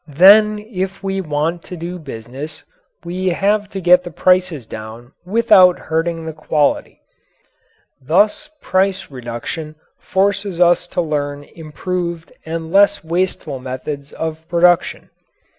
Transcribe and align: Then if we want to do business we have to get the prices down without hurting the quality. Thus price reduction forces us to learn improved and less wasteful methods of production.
Then 0.07 0.57
if 0.57 1.03
we 1.03 1.21
want 1.21 1.61
to 1.65 1.77
do 1.77 1.99
business 1.99 2.63
we 3.05 3.27
have 3.27 3.69
to 3.69 3.79
get 3.79 4.03
the 4.03 4.09
prices 4.09 4.65
down 4.65 5.11
without 5.27 5.77
hurting 5.77 6.25
the 6.25 6.33
quality. 6.33 6.99
Thus 8.01 8.49
price 8.63 9.11
reduction 9.11 9.75
forces 9.99 10.59
us 10.59 10.87
to 10.87 11.01
learn 11.01 11.43
improved 11.43 12.33
and 12.47 12.71
less 12.71 13.03
wasteful 13.03 13.59
methods 13.59 14.11
of 14.11 14.49
production. 14.49 15.11